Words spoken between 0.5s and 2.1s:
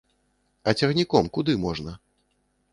А цягніком куды можна?